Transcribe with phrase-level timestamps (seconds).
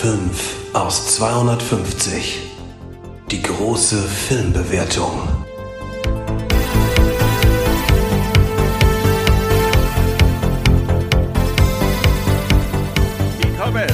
[0.00, 2.38] 5 aus 250.
[3.32, 5.10] Die große Filmbewertung.
[13.40, 13.88] Willkommen!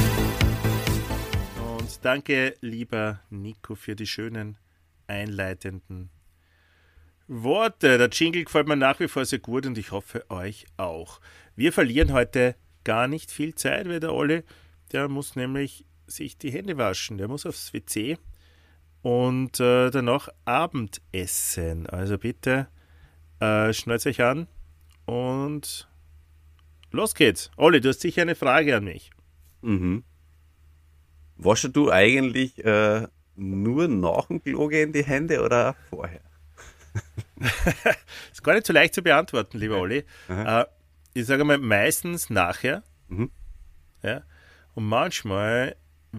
[1.79, 4.59] Und danke, lieber Nico, für die schönen
[5.07, 6.11] einleitenden
[7.29, 7.97] Worte.
[7.97, 11.19] Der Jingle gefällt mir nach wie vor sehr gut und ich hoffe euch auch.
[11.57, 14.43] Wir verlieren heute gar nicht viel Zeit, weil der Olli,
[14.93, 18.19] der muss nämlich sich die Hände waschen, der muss aufs WC
[19.03, 21.87] und äh, danach Abendessen.
[21.87, 22.69] Also bitte
[23.41, 24.49] äh, schnallt euch an
[25.07, 25.89] und
[26.91, 27.51] los geht's.
[27.57, 29.11] Olli, du hast sicher eine Frage an mich.
[29.63, 30.05] Mhm.
[31.37, 36.21] Waschst du eigentlich äh, nur nach dem Klo gehen die Hände oder vorher?
[38.33, 40.05] ist gar nicht so leicht zu beantworten, lieber Olli.
[40.29, 40.65] Äh,
[41.13, 42.83] ich sage mal meistens nachher.
[43.09, 43.31] Mhm.
[44.03, 44.23] Ja.
[44.75, 45.77] Und manchmal,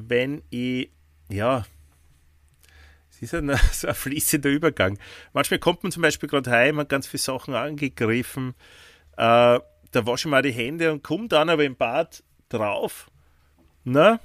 [0.10, 0.90] wenn ich,
[1.30, 1.66] ja,
[3.10, 4.98] es ist ein, so ein fließender Übergang.
[5.34, 8.56] Manchmal kommt man zum Beispiel gerade heim, hat ganz viele Sachen angegriffen.
[9.14, 9.60] Äh,
[9.92, 13.10] da wasche ich mal die Hände und komme dann aber im Bad drauf.
[13.86, 14.20] Na,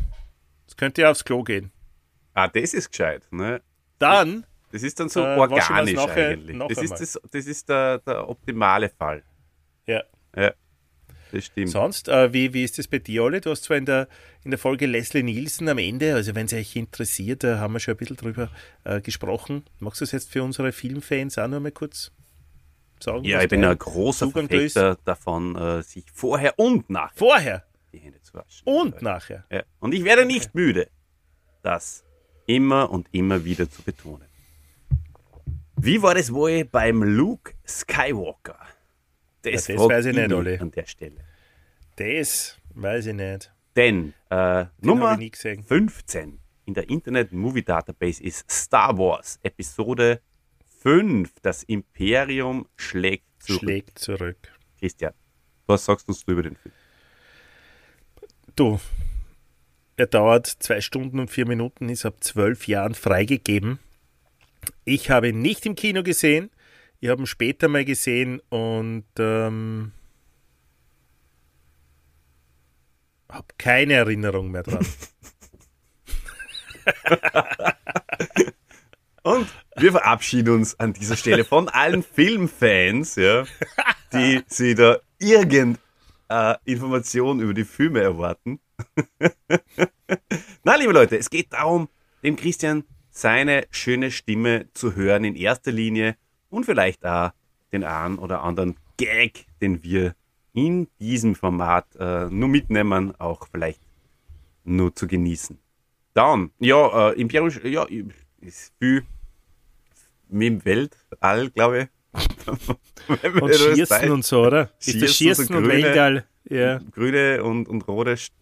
[0.67, 1.71] es könnte ja aufs Klo gehen.
[2.35, 3.23] Ah, das ist gescheit.
[3.31, 3.61] Ne?
[3.99, 6.57] Dann, Das ist dann so Äh, organisch nachher eigentlich.
[6.57, 9.23] noch das, ist das, das ist der, der optimale Fall.
[9.87, 10.03] ja.
[10.37, 10.53] Ja,
[11.33, 11.71] das stimmt.
[11.71, 13.41] Sonst, äh, wie, wie ist das bei dir, Olli?
[13.41, 14.07] Du hast zwar in der,
[14.45, 17.81] in der Folge Leslie Nielsen am Ende, also wenn es euch interessiert, da haben wir
[17.81, 18.51] schon ein bisschen drüber
[18.85, 19.65] äh, gesprochen.
[19.79, 22.11] Magst du es jetzt für unsere Filmfans auch noch mal kurz
[23.01, 23.25] sagen?
[23.25, 24.73] Ja, ich bin ein großer Zugang ist?
[24.75, 28.63] Verfechter davon, äh, sich vorher und nachher Vorher die Hände zu waschen.
[28.65, 29.45] und nachher.
[29.51, 29.63] Ja.
[29.79, 30.89] Und ich werde nicht müde,
[31.63, 32.05] das
[32.47, 34.27] immer und immer wieder zu betonen.
[35.77, 38.59] Wie war das wohl beim Luke Skywalker?
[39.43, 40.59] das fragt weiß ich nicht, Olli.
[40.59, 41.25] An der Stelle.
[41.97, 43.53] Das weiß ich nicht.
[43.77, 45.63] Denn äh, Nummer ich nie gesehen.
[45.63, 50.21] 15 in der Internet Movie Database ist Star Wars Episode
[50.81, 51.33] 5.
[51.43, 53.61] Das Imperium schlägt zurück.
[53.61, 54.39] Schlägt zurück.
[54.79, 55.13] Christian,
[55.67, 56.75] was sagst du über den Film?
[58.57, 58.81] Du,
[59.97, 63.79] er dauert zwei Stunden und vier Minuten, ist ab zwölf Jahren freigegeben.
[64.85, 66.51] Ich habe ihn nicht im Kino gesehen.
[67.01, 69.93] Ich habe ihn später mal gesehen und ähm,
[73.33, 74.87] habe keine Erinnerung mehr dran.
[79.23, 79.47] Und
[79.77, 83.45] wir verabschieden uns an dieser Stelle von allen Filmfans, ja,
[84.13, 85.79] die sie da irgendeine
[86.29, 88.61] äh, Information über die Filme erwarten.
[90.65, 91.89] Na, liebe Leute, es geht darum,
[92.23, 96.17] dem Christian seine schöne Stimme zu hören in erster Linie
[96.49, 97.33] und vielleicht auch
[97.73, 100.15] den einen oder anderen Gag, den wir
[100.67, 103.81] in diesem Format äh, nur mitnehmen, auch vielleicht
[104.65, 105.59] nur zu genießen.
[106.15, 107.87] Dann, ja, äh, Imperium, ja,
[108.41, 109.05] ist viel
[110.29, 111.89] mit dem Weltall, glaube ich.
[113.41, 114.71] Und Schießen und so, oder?
[114.85, 116.25] Ist das Schießen, so Schießen und grüne- Weltall?
[116.49, 116.79] Ja.
[116.93, 118.33] Grüne und, und rote St-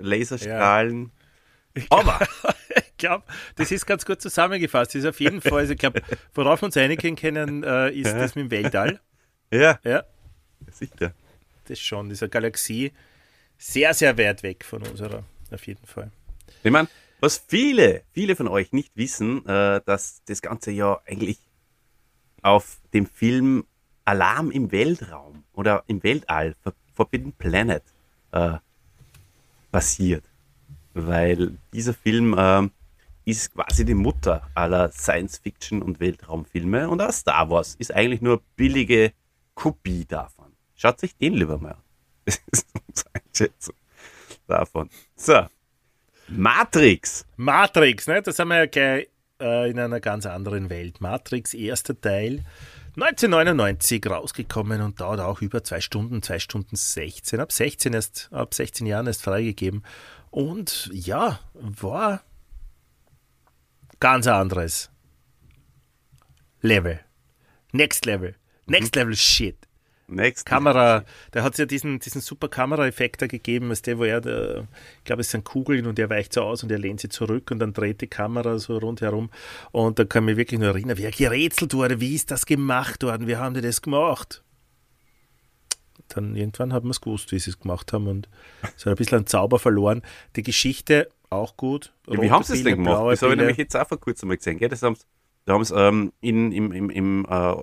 [0.00, 1.10] Laserstrahlen.
[1.90, 2.20] Aber,
[2.76, 3.24] Ich glaube,
[3.56, 4.94] das ist ganz gut zusammengefasst.
[4.94, 6.00] Das ist auf jeden Fall, also ich glaube,
[6.34, 8.18] worauf wir uns einigen können, äh, ist Ja.
[8.18, 9.00] das mit dem Weltall.
[9.52, 10.04] ja, Ja,
[10.70, 11.12] sicher.
[11.72, 12.08] Das schon.
[12.08, 12.92] Diese Galaxie
[13.58, 16.10] sehr, sehr weit weg von unserer, auf jeden Fall.
[16.62, 16.88] Ich meine,
[17.20, 21.38] was viele, viele von euch nicht wissen, äh, dass das Ganze ja eigentlich
[22.42, 23.64] auf dem Film
[24.04, 27.82] Alarm im Weltraum oder im Weltall, For- Forbidden Planet,
[28.32, 28.58] äh,
[29.70, 30.24] basiert.
[30.94, 32.72] Weil dieser Film ähm,
[33.24, 38.42] ist quasi die Mutter aller Science-Fiction- und Weltraumfilme und auch Star Wars ist eigentlich nur
[38.56, 39.12] billige
[39.54, 40.41] Kopie davon.
[40.74, 41.82] Schaut sich den lieber mal an.
[42.24, 43.74] Das ist unsere Einschätzung
[44.46, 44.90] davon.
[45.16, 45.46] So,
[46.28, 47.26] Matrix.
[47.36, 48.22] Matrix, ne?
[48.22, 49.08] da sind wir ja gleich
[49.40, 51.00] äh, in einer ganz anderen Welt.
[51.00, 52.44] Matrix, erster Teil,
[52.96, 57.40] 1999 rausgekommen und dauert auch über zwei Stunden, zwei Stunden 16.
[57.40, 59.82] Ab 16 erst, ab 16 Jahren erst freigegeben.
[60.30, 62.22] Und ja, war
[63.98, 64.90] ganz anderes
[66.60, 67.00] Level.
[67.72, 68.34] Next Level.
[68.66, 69.56] Next Level Shit.
[70.14, 70.46] Next.
[70.46, 74.20] Kamera, da hat es ja diesen, diesen super Kameraeffekt da gegeben, als der, wo er,
[74.20, 74.66] der,
[74.98, 77.50] ich glaube, es sind Kugeln und er weicht so aus und er lehnt sie zurück
[77.50, 79.30] und dann dreht die Kamera so rundherum.
[79.70, 82.46] Und da kann ich mich wirklich nur erinnern, wie er gerätselt wurde, wie ist das
[82.46, 84.42] gemacht worden, wie haben die das gemacht?
[86.08, 88.28] Dann irgendwann hat man es gewusst, wie sie es gemacht haben und
[88.76, 90.02] so ein bisschen einen Zauber verloren.
[90.36, 91.92] Die Geschichte auch gut.
[92.06, 93.12] Ja, wie haben sie es denn gemacht?
[93.12, 94.58] Das habe ich nämlich jetzt auch vor kurzem mal gesehen.
[94.58, 94.68] Gell?
[94.68, 94.80] Das
[95.44, 97.56] da haben sie ähm, in, im, im, im äh,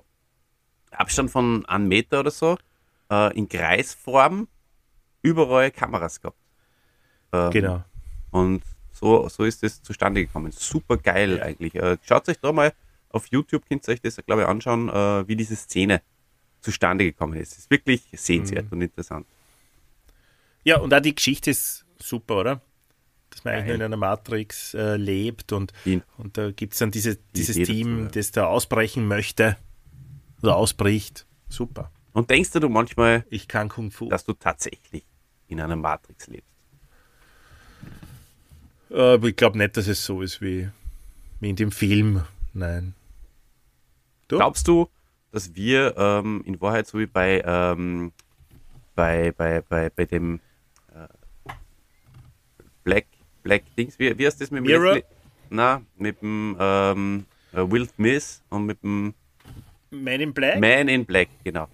[0.90, 2.56] Abstand von einem Meter oder so
[3.10, 4.48] äh, in Kreisform
[5.22, 6.38] überall Kameras gehabt.
[7.32, 7.84] Ähm, Genau.
[8.30, 10.52] Und so, so ist es zustande gekommen.
[10.52, 11.74] Super geil eigentlich.
[11.74, 12.72] Äh, schaut euch da mal
[13.08, 16.02] auf YouTube, könnt ihr euch das, glaube ich, anschauen, äh, wie diese Szene
[16.60, 17.52] zustande gekommen ist.
[17.52, 18.72] Es ist wirklich sehenswert Mhm.
[18.72, 19.26] und interessant.
[20.64, 22.60] Ja, und auch die Geschichte ist super, oder?
[23.30, 25.72] Dass man eigentlich nur in einer Matrix äh, lebt und,
[26.18, 29.56] und da gibt es dann diese, dieses Team, das da ausbrechen möchte
[30.42, 31.26] oder ausbricht.
[31.48, 31.90] Super.
[32.12, 34.08] Und denkst du manchmal, Ich kann Kung Fu.
[34.08, 35.04] dass du tatsächlich
[35.48, 36.48] in einer Matrix lebst?
[38.90, 40.68] Äh, Aber ich glaube nicht, dass es so ist wie,
[41.40, 42.24] wie in dem Film.
[42.52, 42.94] Nein.
[44.28, 44.36] Du?
[44.36, 44.88] Glaubst du,
[45.32, 48.12] dass wir ähm, in Wahrheit so wie bei, ähm,
[48.94, 50.40] bei, bei, bei, bei dem
[50.92, 51.52] äh,
[52.84, 53.06] Black,
[53.42, 54.94] Black Dings, wie, wie heißt das mit dem Mirror?
[54.94, 55.04] Leslie?
[55.50, 59.14] Na, mit dem ähm, äh, Will Smith und mit dem
[59.90, 60.60] Man in Black?
[60.60, 61.68] Man in Black, genau.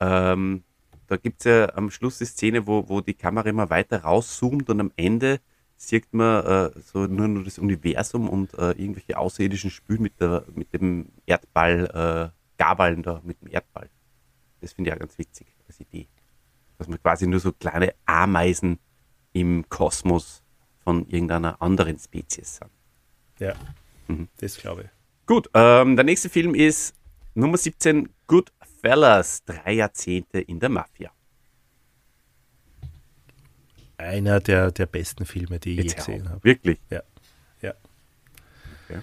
[0.00, 0.62] Ähm,
[1.06, 4.68] da gibt es ja am Schluss die Szene, wo, wo die Kamera immer weiter rauszoomt
[4.70, 5.40] und am Ende
[5.76, 10.44] sieht man äh, so nur, nur das Universum und äh, irgendwelche Außerirdischen spielen mit, der,
[10.54, 13.88] mit dem Erdball, äh, Gaballen da, mit dem Erdball.
[14.60, 16.08] Das finde ich auch ganz witzig als Idee.
[16.78, 18.78] Dass man quasi nur so kleine Ameisen
[19.32, 20.42] im Kosmos
[20.82, 22.70] von irgendeiner anderen Spezies sind.
[23.38, 23.54] Ja,
[24.08, 24.28] Mhm.
[24.38, 24.88] das glaube ich.
[25.26, 26.94] Gut, ähm, der nächste Film ist
[27.38, 31.12] Nummer 17, Goodfellas, drei Jahrzehnte in der Mafia.
[33.96, 36.42] Einer der, der besten Filme, die ich je Jetzt gesehen habe.
[36.42, 36.80] Wirklich.
[36.90, 37.02] Ja.
[37.62, 37.74] ja.
[38.84, 39.02] Okay.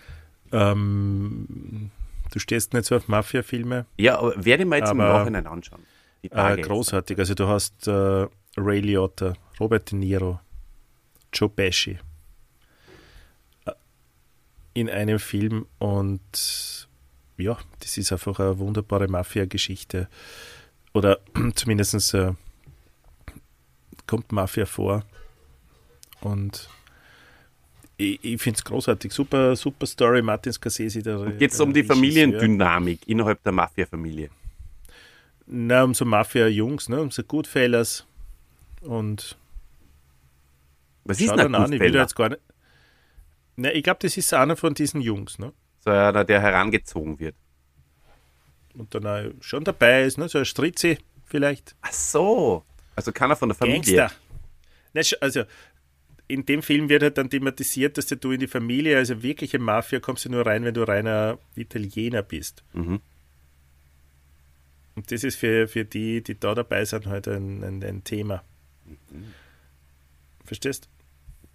[0.51, 1.91] Ähm,
[2.29, 3.85] du stehst nicht so auf Mafia-Filme.
[3.97, 5.85] Ja, aber werde ich mir jetzt im Nachhinein anschauen.
[6.21, 7.17] Äh, großartig.
[7.17, 8.27] Also du hast äh,
[8.57, 10.41] Ray Liotta, Robert De Niro,
[11.31, 11.99] Joe Pesci
[13.65, 13.71] äh,
[14.73, 16.84] in einem Film und
[17.37, 20.07] ja, das ist einfach eine wunderbare Mafia-Geschichte.
[20.93, 21.19] Oder
[21.55, 22.33] zumindest äh,
[24.07, 25.05] kommt Mafia vor.
[26.21, 26.69] Und
[27.97, 29.11] ich, ich finde es großartig.
[29.11, 30.21] Super, super Story.
[30.21, 31.01] Martin Scorsese.
[31.01, 31.95] Der, Geht es um die Regisseur.
[31.95, 34.29] Familiendynamik innerhalb der Mafia-Familie?
[35.47, 37.01] Na, um so Mafia-Jungs, ne?
[37.01, 38.05] um so Goodfellas.
[38.81, 39.37] Und
[41.03, 42.01] Was ist denn ein an, ich will da Goodfella?
[42.01, 42.41] jetzt gar nicht.
[43.57, 45.53] Na, ich glaube, das ist einer von diesen Jungs, ne?
[45.85, 47.35] So einer, der herangezogen wird.
[48.73, 50.27] Und dann schon dabei ist, ne?
[50.27, 51.75] So ein Stritzi vielleicht.
[51.81, 52.65] Ach so.
[52.95, 53.95] Also keiner von der Familie.
[53.97, 54.11] Gangster.
[54.93, 55.43] Nicht, sch- also,
[56.27, 59.99] in dem Film wird halt dann thematisiert, dass du in die Familie, also wirkliche Mafia,
[59.99, 62.63] kommst du nur rein, wenn du reiner Italiener bist.
[62.73, 62.99] Mhm.
[64.95, 68.43] Und das ist für, für die, die da dabei sind, halt ein, ein, ein Thema.
[68.85, 69.33] Mhm.
[70.45, 70.89] Verstehst?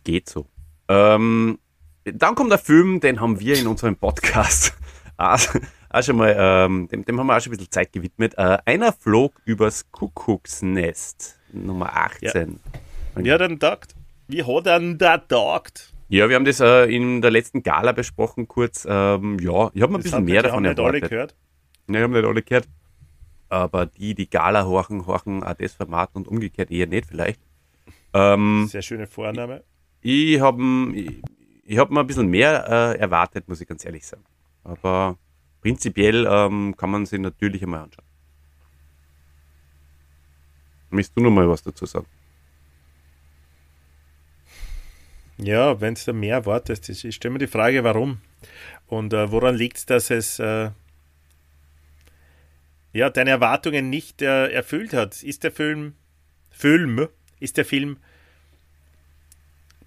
[0.05, 0.47] Geht so.
[0.89, 1.59] Ähm,
[2.15, 4.75] dann kommt der Film, den haben wir in unserem Podcast
[5.17, 5.41] auch,
[5.91, 8.35] auch schon mal, ähm, dem, dem haben wir auch schon ein bisschen Zeit gewidmet.
[8.37, 12.61] Äh, einer flog übers Kuckucksnest, Nummer 18.
[13.17, 13.95] Wie hat er denn taugt?
[14.29, 15.93] Wie hat er denn da taugt?
[16.09, 18.87] Ja, wir haben das äh, in der letzten Gala besprochen, kurz.
[18.89, 21.11] Ähm, ja, ich habe mir ein bisschen mehr davon haben nicht alle erwartet.
[21.11, 21.35] gehört.
[21.87, 22.69] Nein, haben nicht alle gehört.
[23.49, 27.41] Aber die, die Gala horchen, horchen auch das Format und umgekehrt eher nicht vielleicht.
[28.13, 29.63] Ähm, Sehr schöne Vorname.
[30.01, 30.61] ich habe
[31.71, 34.25] ich, ich hab mir ein bisschen mehr äh, erwartet, muss ich ganz ehrlich sagen.
[34.65, 35.17] Aber
[35.63, 38.05] prinzipiell ähm, kann man sich natürlich einmal anschauen.
[40.91, 42.07] Möchtest du noch mal was dazu sagen?
[45.39, 48.21] Ja, wenn es da mehr erwartest, ich, ich stelle mir die Frage, warum?
[48.89, 50.71] Und äh, woran liegt es, dass es äh,
[52.93, 55.23] ja, deine Erwartungen nicht äh, erfüllt hat?
[55.23, 55.95] Ist der Film,
[56.51, 57.09] Film,
[57.39, 57.99] ist der Film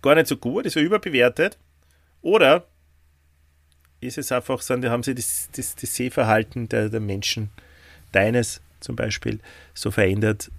[0.01, 1.57] gar nicht so gut, ist er überbewertet?
[2.23, 2.65] Oder
[4.01, 7.51] ist es einfach, sind, haben sie das, das, das Sehverhalten der, der Menschen,
[8.11, 9.39] deines zum Beispiel,
[9.73, 10.51] so verändert,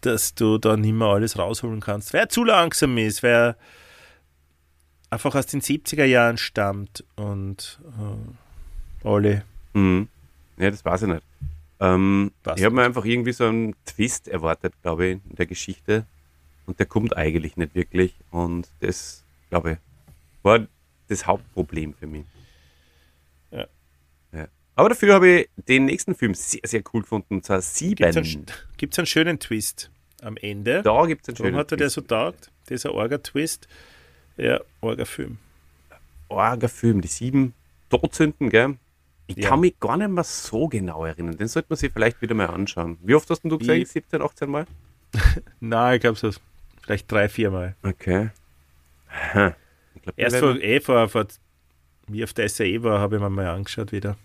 [0.00, 3.56] dass du da nicht mehr alles rausholen kannst, weil er zu langsam ist, weil er
[5.10, 7.80] einfach aus den 70er Jahren stammt und
[9.02, 9.44] äh, alle.
[9.72, 10.08] Mhm.
[10.56, 11.22] Ja, das weiß ich nicht.
[11.80, 16.06] Ähm, ich habe mir einfach irgendwie so einen Twist erwartet, glaube ich, in der Geschichte.
[16.66, 18.14] Und der kommt eigentlich nicht wirklich.
[18.30, 19.78] Und das, glaube ich,
[20.44, 20.66] war
[21.08, 22.24] das Hauptproblem für mich.
[23.50, 23.66] Ja.
[24.32, 24.46] ja.
[24.76, 27.34] Aber dafür habe ich den nächsten Film sehr, sehr cool gefunden.
[27.36, 27.96] Und zwar Sieben.
[27.96, 28.46] Gibt es einen,
[28.76, 29.90] gibt's einen schönen Twist
[30.22, 30.82] am Ende?
[30.82, 32.50] Da gibt es einen Warum schönen hat er der so taugt?
[32.68, 33.68] Dieser Orga-Twist.
[34.36, 35.38] Ja, Orga-Film.
[36.28, 37.54] Orga-Film, die sieben
[37.90, 38.76] Todsünden, gell?
[39.26, 39.48] Ich Ja.
[39.50, 41.36] kann mich gar nicht mehr so genau erinnern.
[41.38, 42.98] Den sollte man sich vielleicht wieder mal anschauen.
[43.02, 43.88] Wie oft hast du Wie- gesagt?
[43.88, 44.66] 17, 18 Mal?
[45.60, 46.30] Nein, ich glaube so
[46.82, 47.76] vielleicht drei, vier Mal.
[47.82, 48.30] Okay.
[49.08, 49.54] Aha.
[50.04, 51.26] Glaub, Erst vor, eh, vor, vor,
[52.08, 54.16] wie auf der SAE war, habe ich mir mal angeschaut wieder.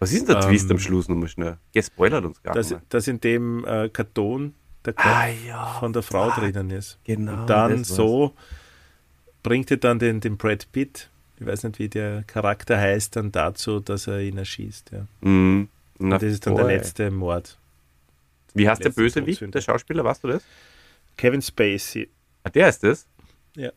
[0.00, 1.58] Was ist denn der Ähm, Twist am Schluss nochmal schnell?
[1.72, 2.76] Gespoilert uns gar nicht.
[2.88, 5.66] dass in dem äh, Karton der Kopf Ah ja.
[5.80, 6.42] von der Frau fuck.
[6.42, 6.98] drinnen ist.
[7.04, 7.40] Genau.
[7.42, 8.34] Und dann so
[9.42, 11.08] bringt er dann den, den Brad Pitt,
[11.38, 14.90] ich weiß nicht, wie der Charakter heißt, dann dazu, dass er ihn erschießt.
[14.92, 15.06] Ja.
[15.22, 15.68] Mhm.
[15.98, 16.66] Na, Und das ist dann voll.
[16.66, 17.58] der letzte Mord.
[18.52, 20.44] Wie heißt der Bösewicht, der Schauspieler, weißt du das?
[21.16, 22.08] Kevin Spacey.
[22.42, 23.06] Ah, der ist das?
[23.56, 23.70] Ja.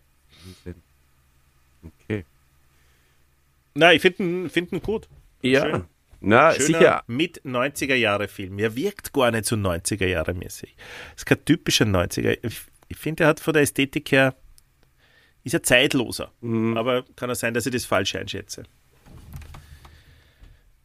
[2.03, 2.25] Okay.
[3.73, 5.07] Na, ich finde ihn, find gut.
[5.41, 5.61] Ja.
[5.61, 5.83] Schön.
[6.19, 7.03] Na, Schöner sicher.
[7.05, 8.57] mit 90er Jahre Film.
[8.57, 10.75] Er wirkt gar nicht so 90er Jahre mäßig.
[11.15, 12.39] Ist kein typischer 90er.
[12.41, 14.35] Ich, ich finde, er hat von der Ästhetik her
[15.43, 16.31] ist er zeitloser.
[16.41, 16.75] Mhm.
[16.75, 18.63] Aber kann auch sein, dass ich das falsch einschätze.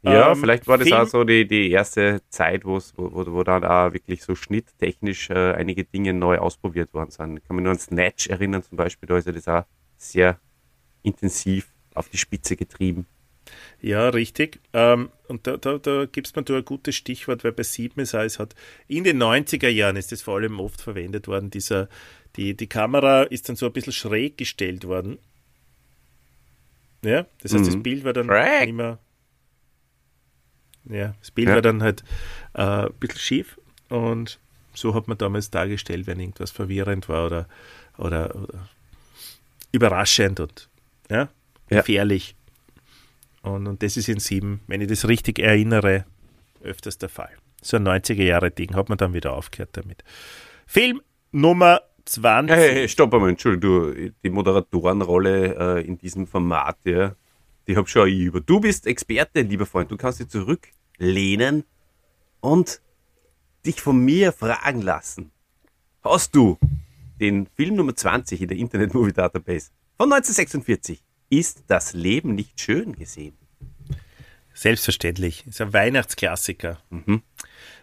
[0.03, 3.65] Ja, Ähm, vielleicht war das Film- auch so die, die erste Zeit, wo, wo dann
[3.65, 7.39] auch wirklich so schnitttechnisch äh, einige Dinge neu ausprobiert worden sind.
[7.39, 9.65] Ich kann mich nur an Snatch erinnern zum Beispiel, da ist ja das auch
[9.97, 10.39] sehr
[11.03, 13.07] intensiv auf die Spitze getrieben.
[13.81, 14.61] Ja, richtig.
[14.73, 18.15] Ähm, und da, da, da gibst mir du ein gutes Stichwort, weil bei Sieben es
[18.15, 18.55] heißt, hat
[18.87, 21.51] in den 90er Jahren ist das vor allem oft verwendet worden.
[21.51, 21.89] Dieser,
[22.37, 25.19] die, die Kamera ist dann so ein bisschen schräg gestellt worden.
[27.05, 27.83] Ja, das heißt, das Mhm.
[27.83, 28.73] Bild war dann Schräg.
[28.75, 28.99] mehr.
[30.85, 31.55] Ja, das Bild Ja.
[31.57, 32.05] war dann halt
[32.55, 34.39] äh, ein bisschen schief und
[34.75, 37.49] so hat man damals dargestellt, wenn irgendwas verwirrend war oder,
[37.99, 38.69] oder, oder
[39.73, 40.69] überraschend und
[41.13, 41.29] ja,
[41.71, 41.79] Ja.
[41.81, 42.35] gefährlich.
[43.43, 46.05] Und, und das ist in sieben, wenn ich das richtig erinnere,
[46.63, 47.31] öfters der Fall.
[47.61, 50.03] So ein 90er-Jahre-Ding, hat man dann wieder aufgehört damit.
[50.67, 51.01] Film
[51.33, 52.57] Nummer 20.
[52.57, 57.15] Hey, hey, stopp einmal, Entschuldigung, du, die Moderatorenrolle äh, in diesem Format, ja,
[57.67, 58.41] die hab schon ich über.
[58.41, 61.65] Du bist Experte, lieber Freund, du kannst dich zurücklehnen
[62.41, 62.81] und
[63.65, 65.31] dich von mir fragen lassen.
[66.03, 66.59] Hast du
[67.21, 72.61] den Film Nummer 20 in der Internet Movie Database von 1946 Ist das Leben nicht
[72.61, 73.37] schön gesehen?
[74.55, 75.47] Selbstverständlich.
[75.47, 76.79] Ist ein Weihnachtsklassiker.
[76.91, 77.23] Mhm.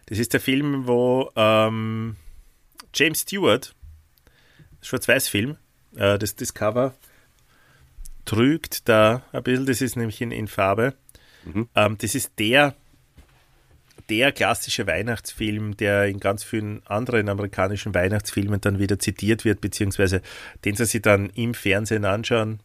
[0.05, 2.15] Das ist der Film, wo ähm,
[2.93, 3.75] James Stewart,
[4.81, 5.57] Schwarz-Weiß-Film,
[5.95, 6.95] äh, das, das Cover
[8.25, 10.93] trügt da ein bisschen, das ist nämlich in, in Farbe.
[11.75, 12.75] Ähm, das ist der,
[14.09, 20.21] der klassische Weihnachtsfilm, der in ganz vielen anderen amerikanischen Weihnachtsfilmen dann wieder zitiert wird, beziehungsweise
[20.65, 22.59] den sie sich dann im Fernsehen anschauen.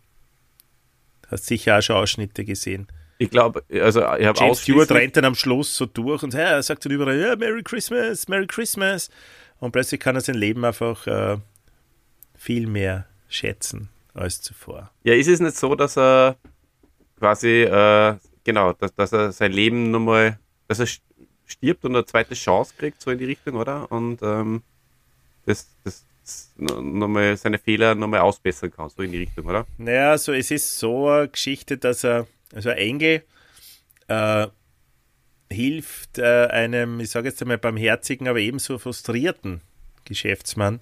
[1.29, 2.87] Hast sicher auch schon Ausschnitte gesehen.
[3.19, 6.41] Ich glaube, also ich habe James Stewart rennt dann am Schluss so durch und ja,
[6.41, 9.09] er sagt dann überall, ja, Merry Christmas, Merry Christmas.
[9.61, 11.39] Und plötzlich kann er sein Leben einfach äh,
[12.35, 14.91] viel mehr schätzen als zuvor.
[15.05, 16.37] Ja, ist es nicht so, dass er
[17.19, 20.87] quasi, äh, genau, dass, dass er sein Leben nochmal, dass er
[21.47, 23.91] stirbt und eine zweite Chance kriegt, so in die Richtung, oder?
[23.91, 24.63] Und ähm,
[25.47, 26.05] das, das,
[26.57, 29.67] nochmal seine Fehler nochmal ausbessern kann, so in die Richtung, oder?
[29.77, 33.23] Naja, also es ist so eine Geschichte, dass er, also ein Engel
[34.09, 34.47] äh,
[35.51, 39.61] hilft äh, einem, ich sage jetzt einmal barmherzigen, aber ebenso frustrierten
[40.05, 40.81] Geschäftsmann,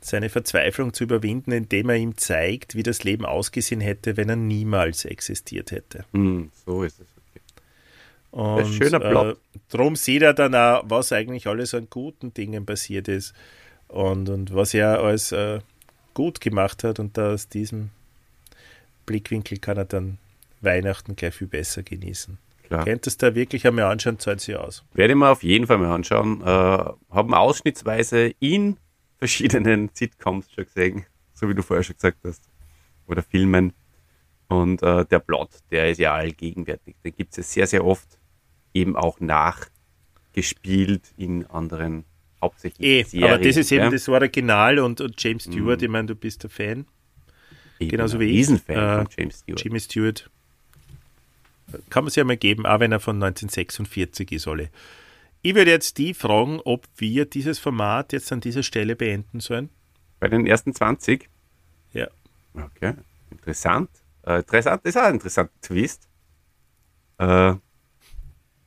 [0.00, 4.36] seine Verzweiflung zu überwinden, indem er ihm zeigt, wie das Leben ausgesehen hätte, wenn er
[4.36, 6.04] niemals existiert hätte.
[6.12, 7.06] Hm, so ist es.
[8.30, 9.36] Und Ein schöner Plot.
[9.36, 13.34] Äh, drum sieht er dann auch, was eigentlich alles an guten Dingen passiert ist
[13.88, 15.60] und, und was er als äh,
[16.14, 16.98] gut gemacht hat.
[16.98, 17.90] Und aus diesem
[19.06, 20.18] Blickwinkel kann er dann
[20.60, 22.38] Weihnachten gleich viel besser genießen.
[22.64, 22.84] Klar.
[22.84, 24.84] Könntest du da wirklich einmal anschauen, zahlt sich aus.
[24.92, 26.42] Werde ich mir auf jeden Fall mal anschauen.
[26.42, 28.76] Äh, haben ausschnittsweise in
[29.18, 32.42] verschiedenen Sitcoms schon gesehen, so wie du vorher schon gesagt hast.
[33.06, 33.72] Oder Filmen.
[34.48, 36.96] Und äh, der Plot, der ist ja allgegenwärtig.
[37.04, 38.18] Den gibt es ja sehr, sehr oft
[38.72, 42.04] eben auch nachgespielt in anderen,
[42.40, 43.28] hauptsächlich Eh, Serien.
[43.32, 43.90] aber das ist eben ja?
[43.90, 45.52] das Original und, und James Mhm.
[45.52, 46.86] Stewart, ich meine, du bist der Fan.
[47.78, 48.38] Ich genauso bin ein wie ich.
[48.38, 49.64] Riesenfan Äh, von James Stewart.
[49.64, 50.30] Jimmy Stewart.
[51.90, 54.70] Kann man sich ja mal geben, auch wenn er von 1946 ist, alle.
[55.42, 59.68] Ich würde jetzt die fragen, ob wir dieses Format jetzt an dieser Stelle beenden sollen.
[60.18, 61.28] Bei den ersten 20?
[61.92, 62.08] Ja.
[62.54, 62.94] Okay,
[63.30, 63.90] interessant.
[64.28, 66.08] Äh, interessant, das ist auch ein interessanter Twist.
[67.18, 67.54] Äh,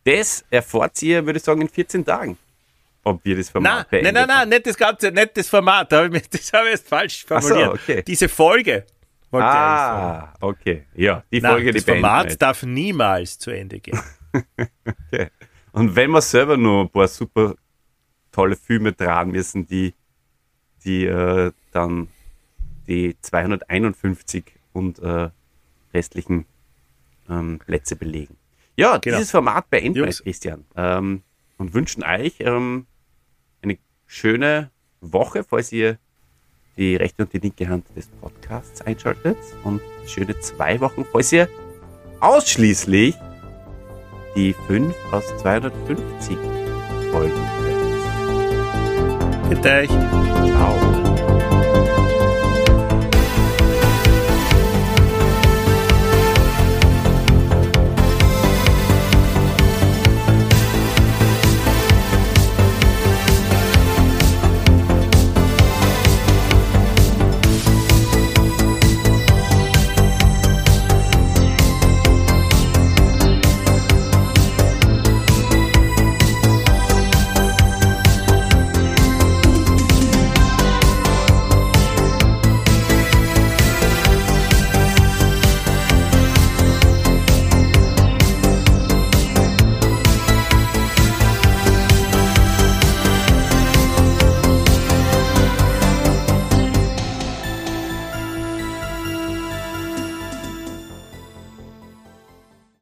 [0.04, 2.38] das erfahrt ihr, würde ich sagen, in 14 Tagen.
[3.04, 4.50] Ob wir das Nein, Format nein, nein, nein, haben.
[4.50, 5.92] nicht das Ganze, nicht das Format.
[5.92, 7.74] Da hab ich mich- Das habe ich jetzt falsch Ach so, formuliert.
[7.74, 8.04] okay.
[8.04, 8.86] Diese Folge.
[9.34, 10.86] Ah, okay.
[10.94, 12.42] Ja, die Nein, Folge, das die wir Format jetzt.
[12.42, 14.00] darf niemals zu Ende gehen.
[15.14, 15.30] Okay.
[15.74, 17.56] Und wenn wir selber noch ein paar super
[18.32, 19.94] tolle Filme dran müssen, die,
[20.86, 22.08] die äh, dann
[22.88, 25.30] die 251 und äh,
[25.94, 26.46] restlichen
[27.30, 28.38] ähm, Plätze belegen.
[28.78, 29.18] Ja, Genau.
[29.18, 30.08] dieses Format beenden wir.
[30.08, 30.66] Christian.
[30.76, 31.24] Ähm,
[31.58, 32.88] und wünschen euch ähm,
[33.62, 34.72] eine schöne
[35.02, 35.98] Woche, falls ihr
[36.78, 39.38] die rechte und die linke Hand des Podcasts einschaltet.
[39.64, 41.48] Und schöne zwei Wochen, falls ihr
[42.20, 43.16] ausschließlich
[44.36, 46.38] die 5 aus 250
[47.12, 49.50] Folgen hört.
[49.50, 49.90] Bitte euch.
[49.90, 51.11] Ciao.